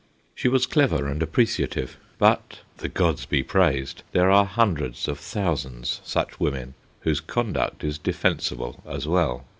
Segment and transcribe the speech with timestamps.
[0.33, 1.95] She was clever and appreciative.
[2.17, 7.99] But, the gods be praised, there are hundreds of thousands such women whose conduct is
[7.99, 9.45] defensible as well.